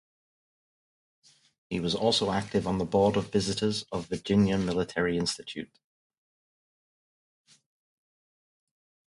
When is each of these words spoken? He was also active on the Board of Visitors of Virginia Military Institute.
He 1.69 1.79
was 1.79 1.93
also 1.93 2.31
active 2.31 2.65
on 2.65 2.79
the 2.79 2.85
Board 2.85 3.17
of 3.17 3.31
Visitors 3.31 3.83
of 3.91 4.07
Virginia 4.07 4.57
Military 4.57 5.15
Institute. 5.15 5.77